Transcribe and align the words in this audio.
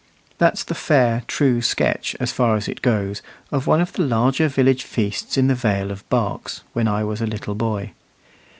That's 0.39 0.63
the 0.63 0.73
fair, 0.73 1.21
true 1.27 1.61
sketch, 1.61 2.15
as 2.19 2.31
far 2.31 2.55
as 2.55 2.67
it 2.67 2.81
goes, 2.81 3.21
of 3.51 3.67
one 3.67 3.79
of 3.79 3.93
the 3.93 4.01
larger 4.01 4.47
village 4.47 4.81
feasts 4.83 5.37
in 5.37 5.45
the 5.45 5.53
Vale 5.53 5.91
of 5.91 6.09
Berks, 6.09 6.63
when 6.73 6.87
I 6.87 7.03
was 7.03 7.21
a 7.21 7.27
little 7.27 7.53
boy. 7.53 7.91